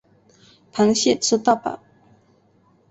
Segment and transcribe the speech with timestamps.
[0.73, 1.79] 螃蟹吃到饱